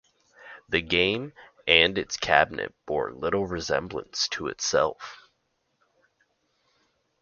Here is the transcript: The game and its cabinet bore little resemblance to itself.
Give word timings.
The 0.69 0.81
game 0.81 1.31
and 1.67 1.95
its 1.95 2.17
cabinet 2.17 2.73
bore 2.87 3.13
little 3.13 3.45
resemblance 3.45 4.27
to 4.29 4.47
itself. 4.47 5.29